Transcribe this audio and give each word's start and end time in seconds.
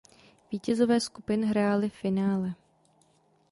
Vítězové 0.51 0.99
skupin 0.99 1.45
hráli 1.45 1.89
finále. 1.89 2.53